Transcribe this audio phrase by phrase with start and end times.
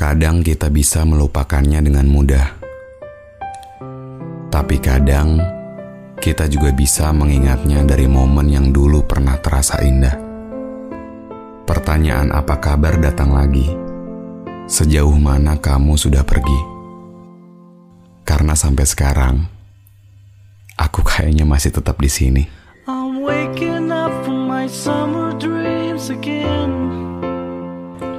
[0.00, 2.56] Kadang kita bisa melupakannya dengan mudah.
[4.48, 5.36] Tapi kadang
[6.16, 10.16] kita juga bisa mengingatnya dari momen yang dulu pernah terasa indah.
[11.68, 13.68] Pertanyaan apa kabar datang lagi?
[14.64, 16.60] Sejauh mana kamu sudah pergi?
[18.24, 19.36] Karena sampai sekarang,
[20.80, 22.48] aku kayaknya masih tetap di sini.
[22.88, 26.72] I'm waking up from my summer dreams again.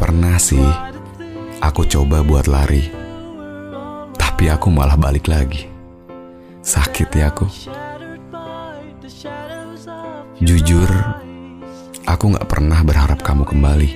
[0.00, 0.85] Pernah sih,
[1.60, 2.88] aku coba buat lari.
[4.16, 5.68] Tapi aku malah balik lagi.
[6.60, 7.46] Sakit ya aku.
[10.36, 10.90] Jujur,
[12.04, 13.90] aku gak pernah berharap kamu kembali.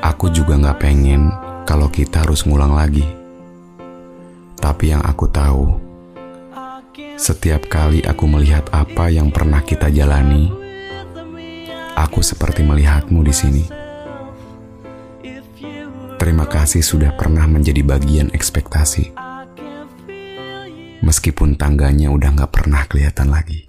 [0.00, 1.28] Aku juga gak pengen
[1.68, 3.04] kalau kita harus ngulang lagi.
[4.56, 5.76] Tapi yang aku tahu,
[7.20, 10.48] setiap kali aku melihat apa yang pernah kita jalani,
[11.92, 13.83] aku seperti melihatmu di sini.
[16.24, 19.12] Terima kasih sudah pernah menjadi bagian ekspektasi.
[21.04, 23.68] Meskipun tangganya udah gak pernah kelihatan lagi.